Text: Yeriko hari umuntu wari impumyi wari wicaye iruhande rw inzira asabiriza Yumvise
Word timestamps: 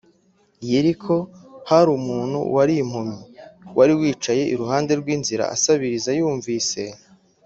Yeriko 0.69 1.15
hari 1.69 1.89
umuntu 1.99 2.39
wari 2.55 2.73
impumyi 2.83 3.23
wari 3.77 3.93
wicaye 3.99 4.43
iruhande 4.53 4.91
rw 5.01 5.07
inzira 5.15 5.43
asabiriza 5.55 6.09
Yumvise 6.19 6.81